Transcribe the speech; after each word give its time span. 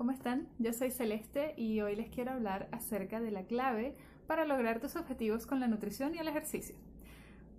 ¿cómo 0.00 0.12
están? 0.12 0.48
Yo 0.58 0.72
soy 0.72 0.90
Celeste 0.90 1.52
y 1.58 1.82
hoy 1.82 1.94
les 1.94 2.08
quiero 2.08 2.30
hablar 2.30 2.68
acerca 2.72 3.20
de 3.20 3.30
la 3.30 3.42
clave 3.42 3.94
para 4.26 4.46
lograr 4.46 4.80
tus 4.80 4.96
objetivos 4.96 5.44
con 5.44 5.60
la 5.60 5.68
nutrición 5.68 6.14
y 6.14 6.18
el 6.18 6.26
ejercicio. 6.26 6.74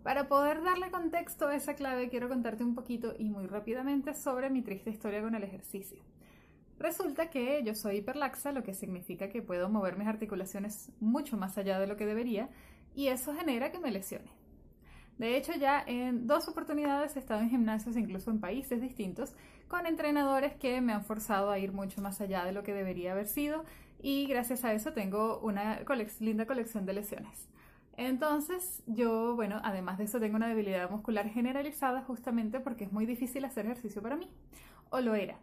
Para 0.02 0.27
poder 0.27 0.63
darle 0.63 0.89
contexto 0.89 1.46
a 1.46 1.55
esa 1.55 1.75
clave 1.75 2.09
quiero 2.09 2.29
contarte 2.29 2.63
un 2.63 2.73
poquito 2.73 3.13
y 3.19 3.25
muy 3.29 3.46
rápidamente 3.46 4.15
sobre 4.15 4.49
mi 4.49 4.63
triste 4.63 4.89
historia 4.89 5.21
con 5.21 5.35
el 5.35 5.43
ejercicio. 5.43 6.02
Resulta 6.80 7.30
que 7.30 7.62
yo 7.63 7.75
soy 7.75 7.98
hiperlaxa, 7.98 8.52
lo 8.52 8.63
que 8.63 8.73
significa 8.73 9.30
que 9.30 9.44
puedo 9.44 9.70
mover 9.70 9.95
mis 9.95 10.08
articulaciones 10.08 10.91
mucho 10.99 11.38
más 11.38 11.59
allá 11.59 11.80
de 11.80 11.85
lo 11.85 11.95
que 11.95 12.08
debería 12.08 12.49
y 12.95 13.09
eso 13.09 13.35
genera 13.35 13.71
que 13.71 13.77
me 13.77 13.91
lesione. 13.91 14.41
De 15.21 15.38
hecho, 15.38 15.53
ya 15.53 15.83
en 15.85 16.25
dos 16.25 16.47
oportunidades 16.47 17.15
he 17.15 17.19
estado 17.19 17.41
en 17.41 17.51
gimnasios, 17.51 17.95
incluso 17.95 18.31
en 18.31 18.39
países 18.39 18.81
distintos, 18.81 19.35
con 19.67 19.85
entrenadores 19.85 20.55
que 20.55 20.81
me 20.81 20.93
han 20.93 21.05
forzado 21.05 21.52
a 21.52 21.59
ir 21.59 21.73
mucho 21.73 22.02
más 22.02 22.21
allá 22.21 22.43
de 22.43 22.53
lo 22.53 22.63
que 22.63 22.73
debería 22.73 23.12
haber 23.12 23.27
sido 23.27 23.63
y 24.02 24.26
gracias 24.26 24.65
a 24.65 24.73
eso 24.73 24.93
tengo 24.93 25.38
una 25.41 25.81
linda 26.21 26.48
colección 26.48 26.88
de 26.88 26.93
lesiones. 26.93 27.48
Entonces, 27.98 28.81
yo, 28.88 29.35
bueno, 29.35 29.62
además 29.63 29.99
de 29.99 30.05
eso 30.05 30.20
tengo 30.20 30.38
una 30.38 30.48
debilidad 30.48 30.89
muscular 30.89 31.29
generalizada 31.29 32.01
justamente 32.01 32.59
porque 32.59 32.85
es 32.85 32.91
muy 32.91 33.05
difícil 33.05 33.45
hacer 33.45 33.67
ejercicio 33.67 34.01
para 34.01 34.15
mí, 34.15 34.27
o 34.90 35.01
lo 35.01 35.13
era. 35.13 35.38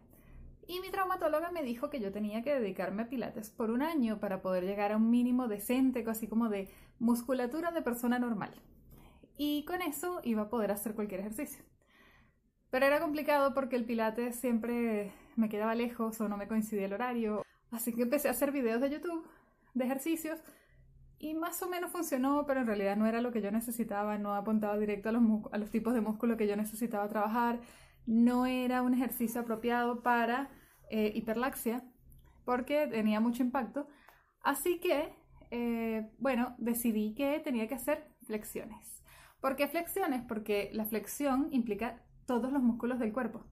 Y 0.67 0.81
mi 0.81 0.89
traumatóloga 0.89 1.51
me 1.51 1.63
dijo 1.63 1.89
que 1.89 2.01
yo 2.01 2.11
tenía 2.11 2.43
que 2.43 2.53
dedicarme 2.53 3.03
a 3.03 3.07
pilates 3.07 3.49
por 3.49 3.71
un 3.71 3.81
año 3.81 4.19
para 4.19 4.41
poder 4.41 4.65
llegar 4.65 4.91
a 4.91 4.97
un 4.97 5.09
mínimo 5.09 5.47
decente, 5.47 6.03
así 6.05 6.27
como 6.27 6.49
de 6.49 6.67
musculatura 6.99 7.71
de 7.71 7.81
persona 7.81 8.19
normal 8.19 8.51
y 9.39 9.63
con 9.63 9.81
eso 9.81 10.19
iba 10.25 10.41
a 10.43 10.49
poder 10.49 10.69
hacer 10.69 10.93
cualquier 10.93 11.21
ejercicio. 11.21 11.63
Pero 12.69 12.85
era 12.85 12.99
complicado 12.99 13.53
porque 13.53 13.77
el 13.77 13.85
pilates 13.85 14.35
siempre 14.35 15.13
me 15.37 15.47
quedaba 15.47 15.75
lejos 15.75 16.19
o 16.19 16.27
no 16.27 16.35
me 16.35 16.49
coincidía 16.49 16.87
el 16.87 16.93
horario, 16.93 17.45
así 17.71 17.93
que 17.95 18.01
empecé 18.01 18.27
a 18.27 18.31
hacer 18.31 18.51
videos 18.51 18.81
de 18.81 18.89
YouTube 18.89 19.25
de 19.73 19.85
ejercicios 19.85 20.41
y 21.19 21.35
más 21.35 21.63
o 21.63 21.69
menos 21.69 21.89
funcionó, 21.89 22.45
pero 22.45 22.59
en 22.59 22.67
realidad 22.67 22.97
no 22.97 23.05
era 23.05 23.21
lo 23.21 23.31
que 23.31 23.41
yo 23.41 23.49
necesitaba, 23.49 24.17
no 24.17 24.35
apuntaba 24.35 24.77
directo 24.77 25.07
a 25.07 25.57
los, 25.57 25.71
tipos 25.71 25.93
de 25.93 26.01
músculo 26.01 26.35
que 26.35 26.47
yo 26.47 26.57
necesitaba 26.57 27.07
trabajar, 27.07 27.61
no 28.05 28.45
era 28.45 28.81
un 28.81 28.93
ejercicio 28.93 29.39
apropiado 29.39 30.03
para 30.03 30.49
eh, 30.89 31.13
hiperlaxia 31.15 31.81
porque 32.43 32.87
tenía 32.87 33.21
mucho 33.21 33.41
impacto, 33.41 33.87
así 34.41 34.79
que, 34.81 35.13
eh, 35.51 36.09
bueno, 36.17 36.55
decidí 36.57 37.13
que 37.15 37.39
tenía 37.39 37.69
que 37.69 37.75
hacer 37.75 38.05
flexiones. 38.25 38.98
¿Por 39.41 39.55
qué 39.55 39.67
flexiones? 39.67 40.21
Porque 40.27 40.69
la 40.73 40.85
flexión 40.85 41.47
implica 41.51 42.01
todos 42.25 42.51
los 42.51 42.61
músculos 42.61 42.99
del 42.99 43.13
cuerpo. 43.13 43.43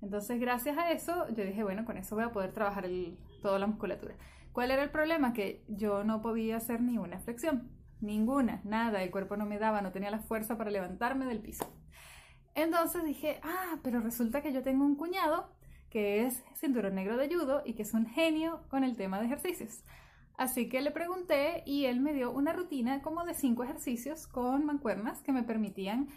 Entonces, 0.00 0.40
gracias 0.40 0.78
a 0.78 0.90
eso, 0.90 1.28
yo 1.28 1.44
dije, 1.44 1.62
bueno, 1.62 1.84
con 1.84 1.96
eso 1.96 2.14
voy 2.16 2.24
a 2.24 2.32
poder 2.32 2.52
trabajar 2.52 2.88
toda 3.40 3.58
la 3.58 3.66
musculatura. 3.66 4.16
¿Cuál 4.52 4.70
era 4.70 4.82
el 4.82 4.90
problema? 4.90 5.32
Que 5.32 5.64
yo 5.68 6.04
no 6.04 6.20
podía 6.20 6.56
hacer 6.56 6.80
ni 6.80 6.98
una 6.98 7.18
flexión. 7.20 7.70
Ninguna, 8.00 8.60
nada. 8.64 9.02
El 9.02 9.10
cuerpo 9.10 9.36
no 9.36 9.46
me 9.46 9.58
daba, 9.58 9.80
no 9.80 9.92
tenía 9.92 10.10
la 10.10 10.18
fuerza 10.18 10.58
para 10.58 10.70
levantarme 10.70 11.26
del 11.26 11.40
piso. 11.40 11.72
Entonces 12.54 13.04
dije, 13.04 13.40
ah, 13.42 13.78
pero 13.82 14.00
resulta 14.00 14.42
que 14.42 14.52
yo 14.52 14.62
tengo 14.62 14.84
un 14.84 14.96
cuñado 14.96 15.50
que 15.88 16.26
es 16.26 16.42
cinturón 16.56 16.94
negro 16.94 17.16
de 17.16 17.28
judo 17.28 17.62
y 17.64 17.74
que 17.74 17.82
es 17.82 17.92
un 17.92 18.06
genio 18.06 18.64
con 18.68 18.82
el 18.82 18.96
tema 18.96 19.20
de 19.20 19.26
ejercicios. 19.26 19.84
Así 20.42 20.68
que 20.68 20.80
le 20.80 20.90
pregunté 20.90 21.62
y 21.66 21.84
él 21.84 22.00
me 22.00 22.12
dio 22.12 22.32
una 22.32 22.52
rutina 22.52 23.00
como 23.00 23.24
de 23.24 23.32
cinco 23.32 23.62
ejercicios 23.62 24.26
con 24.26 24.66
mancuernas 24.66 25.22
que 25.22 25.30
me 25.30 25.44
permitían 25.44 26.08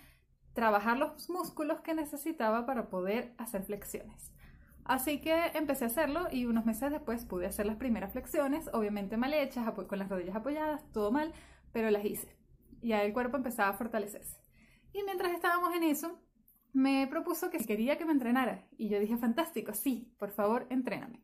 trabajar 0.54 0.98
los 0.98 1.30
músculos 1.30 1.82
que 1.82 1.94
necesitaba 1.94 2.66
para 2.66 2.90
poder 2.90 3.36
hacer 3.38 3.62
flexiones. 3.62 4.34
Así 4.84 5.22
que 5.22 5.52
empecé 5.54 5.84
a 5.84 5.90
hacerlo 5.90 6.28
y 6.32 6.48
unos 6.48 6.66
meses 6.66 6.90
después 6.90 7.24
pude 7.24 7.46
hacer 7.46 7.68
las 7.68 7.76
primeras 7.76 8.14
flexiones, 8.14 8.68
obviamente 8.74 9.16
mal 9.16 9.32
hechas, 9.32 9.72
con 9.88 10.00
las 10.00 10.10
rodillas 10.10 10.36
apoyadas, 10.36 10.92
todo 10.92 11.12
mal, 11.12 11.32
pero 11.72 11.92
las 11.92 12.04
hice. 12.04 12.36
Ya 12.82 13.04
el 13.04 13.14
cuerpo 13.14 13.38
empezaba 13.38 13.70
a 13.70 13.78
fortalecerse. 13.78 14.42
Y 14.92 15.04
mientras 15.04 15.34
estábamos 15.34 15.76
en 15.76 15.84
eso, 15.84 16.20
me 16.74 17.06
propuso 17.06 17.52
que 17.52 17.60
quería 17.60 18.00
que 18.00 18.06
me 18.06 18.14
entrenara. 18.14 18.66
Y 18.76 18.90
yo 18.90 19.00
dije, 19.00 19.18
fantástico, 19.18 19.76
sí, 19.76 20.16
por 20.18 20.32
favor, 20.32 20.66
entréname. 20.72 21.22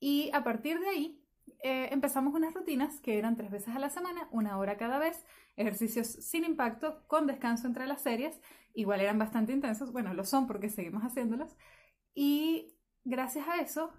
Y 0.00 0.28
a 0.34 0.42
partir 0.42 0.80
de 0.80 0.88
ahí 0.88 1.21
eh, 1.62 1.88
empezamos 1.92 2.34
unas 2.34 2.54
rutinas 2.54 3.00
que 3.00 3.18
eran 3.18 3.36
tres 3.36 3.50
veces 3.50 3.74
a 3.74 3.78
la 3.78 3.90
semana, 3.90 4.28
una 4.30 4.58
hora 4.58 4.76
cada 4.76 4.98
vez, 4.98 5.24
ejercicios 5.56 6.08
sin 6.08 6.44
impacto, 6.44 7.06
con 7.06 7.26
descanso 7.26 7.66
entre 7.66 7.86
las 7.86 8.02
series, 8.02 8.40
igual 8.74 9.00
eran 9.00 9.18
bastante 9.18 9.52
intensos, 9.52 9.92
bueno, 9.92 10.14
lo 10.14 10.24
son 10.24 10.46
porque 10.46 10.68
seguimos 10.68 11.02
haciéndolos, 11.02 11.56
y 12.14 12.76
gracias 13.04 13.48
a 13.48 13.60
eso 13.60 13.92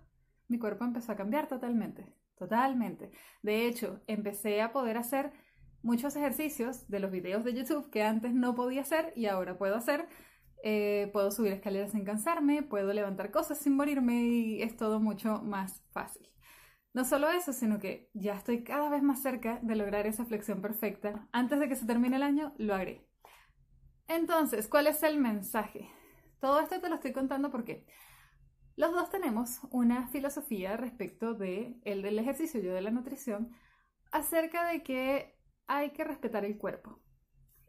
mi 0.47 0.59
cuerpo 0.59 0.85
empezó 0.85 1.11
a 1.11 1.15
cambiar 1.15 1.47
totalmente, 1.47 2.13
totalmente. 2.37 3.11
De 3.41 3.67
hecho, 3.67 4.01
empecé 4.07 4.61
a 4.61 4.71
poder 4.71 4.97
hacer 4.97 5.31
muchos 5.81 6.15
ejercicios 6.15 6.87
de 6.87 6.99
los 6.99 7.11
videos 7.11 7.43
de 7.43 7.53
YouTube 7.53 7.89
que 7.89 8.03
antes 8.03 8.33
no 8.33 8.55
podía 8.55 8.81
hacer 8.81 9.13
y 9.15 9.25
ahora 9.27 9.57
puedo 9.57 9.75
hacer. 9.75 10.07
Eh, 10.65 11.09
puedo 11.11 11.29
subir 11.29 11.51
escaleras 11.51 11.91
sin 11.91 12.05
cansarme, 12.05 12.63
puedo 12.63 12.93
levantar 12.93 13.31
cosas 13.31 13.57
sin 13.57 13.75
morirme 13.75 14.23
y 14.23 14.61
es 14.61 14.77
todo 14.77 15.01
mucho 15.01 15.41
más 15.43 15.81
fácil. 15.91 16.29
No 16.93 17.05
solo 17.05 17.29
eso, 17.29 17.53
sino 17.53 17.79
que 17.79 18.09
ya 18.13 18.35
estoy 18.35 18.63
cada 18.63 18.89
vez 18.89 19.01
más 19.01 19.21
cerca 19.21 19.59
de 19.63 19.75
lograr 19.75 20.05
esa 20.05 20.25
flexión 20.25 20.61
perfecta. 20.61 21.27
Antes 21.31 21.59
de 21.59 21.67
que 21.67 21.75
se 21.75 21.87
termine 21.87 22.17
el 22.17 22.23
año, 22.23 22.53
lo 22.57 22.75
haré. 22.75 23.07
Entonces, 24.07 24.67
¿cuál 24.67 24.87
es 24.87 25.01
el 25.01 25.19
mensaje? 25.19 25.89
Todo 26.39 26.59
esto 26.59 26.79
te 26.79 26.89
lo 26.89 26.95
estoy 26.95 27.13
contando 27.13 27.49
porque 27.49 27.85
los 28.75 28.91
dos 28.91 29.09
tenemos 29.09 29.59
una 29.71 30.07
filosofía 30.07 30.77
respecto 30.77 31.33
de 31.33 31.79
el 31.83 32.01
del 32.01 32.19
ejercicio 32.19 32.59
y 32.59 32.63
yo 32.63 32.73
de 32.73 32.81
la 32.81 32.91
nutrición 32.91 33.55
acerca 34.11 34.67
de 34.67 34.83
que 34.83 35.35
hay 35.65 35.91
que 35.91 36.03
respetar 36.03 36.45
el 36.45 36.57
cuerpo. 36.57 36.99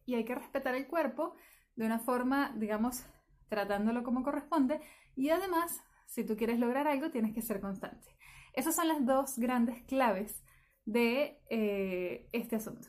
Y 0.05 0.17
hay 0.17 0.25
que 0.25 0.35
respetar 0.35 0.75
el 0.75 0.87
cuerpo 0.87 1.35
de 1.77 1.87
una 1.87 1.99
forma, 1.99 2.53
digamos, 2.57 3.07
tratándolo 3.49 4.03
como 4.03 4.23
corresponde 4.23 4.81
y 5.17 5.31
además, 5.31 5.83
si 6.07 6.25
tú 6.25 6.37
quieres 6.37 6.59
lograr 6.59 6.89
algo, 6.89 7.11
tienes 7.11 7.35
que 7.35 7.43
ser 7.43 7.61
constante. 7.61 8.15
Esas 8.55 8.77
son 8.77 8.89
las 8.89 9.05
dos 9.05 9.39
grandes 9.39 9.83
claves 9.83 10.43
de 10.85 11.41
eh, 11.51 12.29
este 12.33 12.57
asunto. 12.57 12.89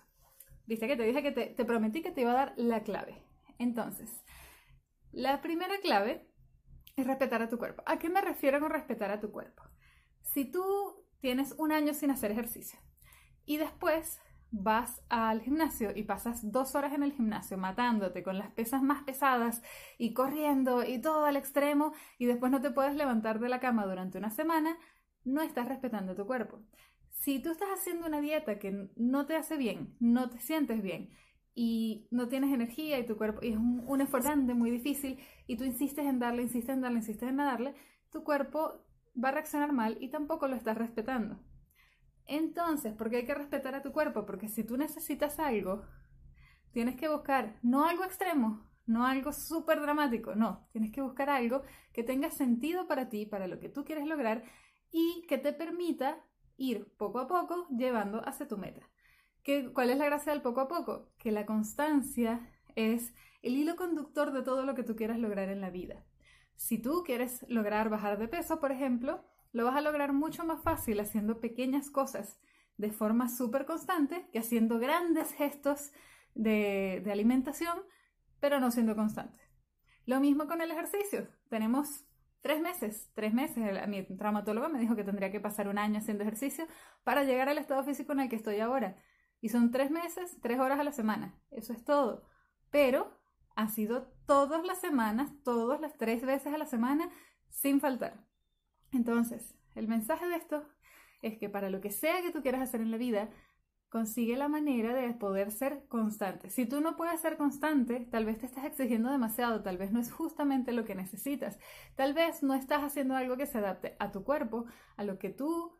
Viste 0.67 0.87
que 0.87 0.95
te 0.95 1.03
dije 1.03 1.21
que 1.21 1.31
te, 1.31 1.65
prometí 1.65 2.01
que 2.01 2.11
te 2.11 2.21
iba 2.21 2.31
a 2.31 2.45
dar 2.45 2.53
la 2.57 2.83
clave. 2.83 3.21
Entonces, 3.59 4.09
la 5.11 5.41
primera 5.41 5.79
clave 5.79 6.27
es 6.95 7.05
respetar 7.05 7.41
a 7.41 7.49
tu 7.49 7.57
cuerpo. 7.57 7.83
¿A 7.85 7.97
qué 7.99 8.09
me 8.09 8.21
refiero 8.21 8.59
con 8.59 8.71
respetar 8.71 9.11
a 9.11 9.19
tu 9.19 9.31
cuerpo? 9.31 9.63
Si 10.21 10.45
tú 10.45 11.05
tienes 11.19 11.55
un 11.57 11.71
año 11.71 11.93
sin 11.93 12.11
hacer 12.11 12.31
ejercicio 12.31 12.79
y 13.45 13.57
después 13.57 14.19
vas 14.51 15.01
al 15.09 15.41
gimnasio 15.41 15.91
y 15.95 16.03
pasas 16.03 16.51
dos 16.51 16.75
horas 16.75 16.93
en 16.93 17.03
el 17.03 17.11
gimnasio 17.11 17.57
matándote 17.57 18.23
con 18.23 18.37
las 18.37 18.51
pesas 18.51 18.81
más 18.81 19.03
pesadas 19.03 19.61
y 19.97 20.13
corriendo 20.13 20.83
y 20.83 20.99
todo 20.99 21.25
al 21.25 21.35
extremo 21.35 21.93
y 22.17 22.25
después 22.25 22.51
no 22.51 22.61
te 22.61 22.71
puedes 22.71 22.95
levantar 22.95 23.39
de 23.39 23.49
la 23.49 23.59
cama 23.59 23.85
durante 23.85 24.17
una 24.17 24.29
semana, 24.29 24.77
no 25.25 25.41
estás 25.41 25.67
respetando 25.67 26.15
tu 26.15 26.25
cuerpo. 26.25 26.61
Si 27.09 27.39
tú 27.39 27.49
estás 27.49 27.69
haciendo 27.69 28.07
una 28.07 28.21
dieta 28.21 28.59
que 28.59 28.89
no 28.95 29.25
te 29.25 29.35
hace 29.35 29.57
bien, 29.57 29.95
no 29.99 30.29
te 30.29 30.39
sientes 30.39 30.81
bien 30.81 31.09
y 31.55 32.07
no 32.11 32.27
tienes 32.27 32.53
energía 32.53 32.99
y 32.99 33.05
tu 33.05 33.17
cuerpo 33.17 33.41
es 33.41 33.57
un, 33.57 34.01
esfuerzo 34.01 34.29
grande, 34.29 34.53
muy 34.53 34.69
difícil 34.69 35.19
y 35.47 35.57
tú 35.57 35.63
insistes 35.63 36.05
en 36.05 36.19
darle, 36.19 36.43
insistes 36.43 36.75
en 36.75 36.81
darle, 36.81 36.99
insistes 36.99 37.27
en 37.27 37.37
darle, 37.37 37.73
tu 38.11 38.23
cuerpo 38.23 38.85
va 39.21 39.29
a 39.29 39.31
reaccionar 39.31 39.71
mal 39.71 39.97
y 39.99 40.09
tampoco 40.09 40.47
lo 40.47 40.55
estás 40.55 40.77
respetando. 40.77 41.39
Entonces, 42.27 42.93
¿por 42.93 43.09
qué 43.09 43.17
hay 43.17 43.25
que 43.25 43.35
respetar 43.35 43.75
a 43.75 43.81
tu 43.81 43.91
cuerpo? 43.91 44.25
Porque 44.25 44.49
si 44.49 44.63
tú 44.63 44.77
necesitas 44.77 45.39
algo, 45.39 45.83
tienes 46.71 46.95
que 46.95 47.07
buscar 47.07 47.57
no 47.63 47.85
algo 47.85 48.03
extremo, 48.03 48.67
no 48.85 49.05
algo 49.05 49.31
súper 49.31 49.81
dramático, 49.81 50.35
no, 50.35 50.67
tienes 50.71 50.91
que 50.91 51.01
buscar 51.01 51.29
algo 51.29 51.63
que 51.93 52.03
tenga 52.03 52.29
sentido 52.29 52.87
para 52.87 53.09
ti, 53.09 53.25
para 53.25 53.47
lo 53.47 53.59
que 53.59 53.69
tú 53.69 53.85
quieres 53.85 54.05
lograr 54.05 54.43
y 54.97 55.23
que 55.27 55.37
te 55.37 55.51
permita 55.51 56.23
ir 56.55 56.87
poco 56.95 57.19
a 57.19 57.27
poco 57.27 57.67
llevando 57.67 58.25
hacia 58.25 58.47
tu 58.47 58.57
meta. 58.57 58.89
¿Qué, 59.43 59.73
¿Cuál 59.73 59.89
es 59.89 59.97
la 59.97 60.05
gracia 60.05 60.31
del 60.31 60.41
poco 60.41 60.61
a 60.61 60.69
poco? 60.69 61.11
Que 61.17 61.33
la 61.33 61.45
constancia 61.45 62.49
es 62.75 63.13
el 63.41 63.57
hilo 63.57 63.75
conductor 63.75 64.31
de 64.31 64.41
todo 64.41 64.65
lo 64.65 64.73
que 64.73 64.83
tú 64.83 64.95
quieras 64.95 65.19
lograr 65.19 65.49
en 65.49 65.59
la 65.59 65.69
vida. 65.69 66.05
Si 66.55 66.77
tú 66.77 67.03
quieres 67.05 67.45
lograr 67.49 67.89
bajar 67.89 68.17
de 68.17 68.29
peso, 68.29 68.61
por 68.61 68.71
ejemplo, 68.71 69.25
lo 69.51 69.65
vas 69.65 69.75
a 69.75 69.81
lograr 69.81 70.13
mucho 70.13 70.45
más 70.45 70.63
fácil 70.63 71.01
haciendo 71.01 71.41
pequeñas 71.41 71.89
cosas 71.89 72.39
de 72.77 72.91
forma 72.91 73.27
súper 73.27 73.65
constante 73.65 74.29
que 74.31 74.39
haciendo 74.39 74.79
grandes 74.79 75.33
gestos 75.33 75.91
de, 76.35 77.01
de 77.03 77.11
alimentación, 77.11 77.79
pero 78.39 78.61
no 78.61 78.71
siendo 78.71 78.95
constante. 78.95 79.41
Lo 80.05 80.21
mismo 80.21 80.47
con 80.47 80.61
el 80.61 80.71
ejercicio. 80.71 81.27
Tenemos 81.49 82.05
Tres 82.45 82.61
meses, 82.61 83.09
tres 83.15 83.33
meses. 83.33 83.57
Mi 83.87 84.03
traumatólogo 84.03 84.69
me 84.69 84.77
dijo 84.77 84.95
que 84.95 85.03
tendría 85.03 85.31
que 85.31 85.39
pasar 85.39 85.67
un 85.67 85.79
año 85.79 85.97
haciendo 85.97 86.21
ejercicio 86.21 86.67
para 87.03 87.23
llegar 87.23 87.49
al 87.49 87.57
estado 87.57 87.83
físico 87.83 88.11
en 88.11 88.19
el 88.19 88.29
que 88.29 88.35
estoy 88.35 88.59
ahora. 88.59 88.97
Y 89.41 89.49
son 89.49 89.71
tres 89.71 89.89
meses, 89.89 90.37
tres 90.43 90.59
horas 90.59 90.79
a 90.79 90.83
la 90.83 90.91
semana. 90.91 91.33
Eso 91.49 91.73
es 91.73 91.83
todo. 91.83 92.29
Pero 92.69 93.19
ha 93.55 93.67
sido 93.67 94.11
todas 94.27 94.63
las 94.63 94.79
semanas, 94.79 95.31
todas 95.43 95.81
las 95.81 95.97
tres 95.97 96.23
veces 96.23 96.53
a 96.53 96.59
la 96.59 96.67
semana, 96.67 97.09
sin 97.49 97.81
faltar. 97.81 98.23
Entonces, 98.91 99.57
El 99.73 99.87
mensaje 99.87 100.27
de 100.27 100.35
esto 100.35 100.69
es 101.23 101.39
que 101.39 101.49
para 101.49 101.71
lo 101.71 101.81
que 101.81 101.89
sea 101.89 102.21
que 102.21 102.31
tú 102.31 102.43
quieras 102.43 102.61
hacer 102.61 102.79
en 102.79 102.91
la 102.91 102.97
vida, 102.97 103.31
consigue 103.95 104.35
la 104.35 104.49
manera 104.49 104.93
de 104.93 105.13
poder 105.13 105.51
ser 105.51 105.87
constante. 105.87 106.49
Si 106.49 106.65
tú 106.65 106.81
no 106.81 106.97
puedes 106.97 107.21
ser 107.21 107.37
constante, 107.37 108.01
tal 108.11 108.25
vez 108.25 108.37
te 108.37 108.45
estás 108.45 108.65
exigiendo 108.65 109.09
demasiado, 109.09 109.63
tal 109.63 109.77
vez 109.77 109.93
no 109.93 110.01
es 110.01 110.11
justamente 110.11 110.73
lo 110.73 110.83
que 110.83 110.95
necesitas, 110.95 111.57
tal 111.95 112.13
vez 112.13 112.43
no 112.43 112.55
estás 112.55 112.83
haciendo 112.83 113.15
algo 113.15 113.37
que 113.37 113.45
se 113.45 113.59
adapte 113.59 113.95
a 113.99 114.11
tu 114.11 114.25
cuerpo, 114.25 114.65
a 114.97 115.05
lo 115.05 115.17
que 115.17 115.29
tú 115.29 115.79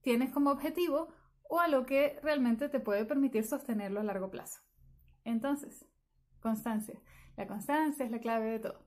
tienes 0.00 0.30
como 0.30 0.50
objetivo 0.50 1.08
o 1.42 1.60
a 1.60 1.68
lo 1.68 1.84
que 1.84 2.18
realmente 2.22 2.70
te 2.70 2.80
puede 2.80 3.04
permitir 3.04 3.44
sostenerlo 3.44 4.00
a 4.00 4.04
largo 4.04 4.30
plazo. 4.30 4.62
Entonces, 5.22 5.86
constancia. 6.40 7.02
La 7.36 7.46
constancia 7.46 8.06
es 8.06 8.10
la 8.10 8.20
clave 8.20 8.46
de 8.46 8.60
todo. 8.60 8.86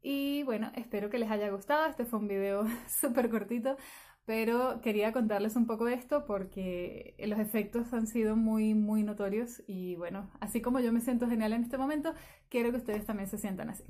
Y 0.00 0.44
bueno, 0.44 0.72
espero 0.76 1.10
que 1.10 1.18
les 1.18 1.30
haya 1.30 1.50
gustado. 1.50 1.86
Este 1.86 2.06
fue 2.06 2.20
un 2.20 2.28
video 2.28 2.64
súper 2.88 3.28
cortito, 3.28 3.76
pero 4.24 4.80
quería 4.80 5.12
contarles 5.12 5.56
un 5.56 5.66
poco 5.66 5.88
esto 5.88 6.24
porque 6.24 7.14
los 7.18 7.38
efectos 7.38 7.92
han 7.92 8.06
sido 8.06 8.36
muy, 8.36 8.74
muy 8.74 9.02
notorios 9.02 9.62
y 9.66 9.96
bueno, 9.96 10.30
así 10.40 10.60
como 10.60 10.80
yo 10.80 10.92
me 10.92 11.00
siento 11.00 11.28
genial 11.28 11.52
en 11.52 11.62
este 11.64 11.78
momento, 11.78 12.14
quiero 12.48 12.70
que 12.70 12.78
ustedes 12.78 13.06
también 13.06 13.28
se 13.28 13.38
sientan 13.38 13.70
así. 13.70 13.84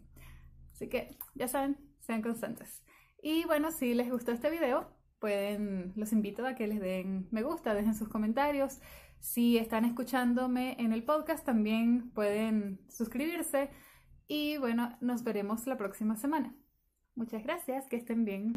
Así 0.72 0.88
que 0.88 1.16
ya 1.34 1.48
saben, 1.48 1.76
sean 2.00 2.22
constantes. 2.22 2.82
Y 3.22 3.44
bueno, 3.44 3.70
si 3.70 3.92
les 3.94 4.10
gustó 4.10 4.32
este 4.32 4.50
video, 4.50 4.88
pueden, 5.18 5.92
los 5.94 6.12
invito 6.12 6.46
a 6.46 6.54
que 6.54 6.66
les 6.66 6.80
den 6.80 7.28
me 7.30 7.42
gusta, 7.42 7.74
dejen 7.74 7.94
sus 7.94 8.08
comentarios. 8.08 8.80
Si 9.20 9.58
están 9.58 9.84
escuchándome 9.84 10.76
en 10.78 10.92
el 10.92 11.04
podcast, 11.04 11.44
también 11.44 12.10
pueden 12.12 12.80
suscribirse. 12.88 13.70
Y 14.26 14.56
bueno, 14.56 14.96
nos 15.00 15.22
veremos 15.22 15.66
la 15.66 15.76
próxima 15.76 16.16
semana. 16.16 16.54
Muchas 17.14 17.42
gracias, 17.42 17.86
que 17.88 17.96
estén 17.96 18.24
bien. 18.24 18.54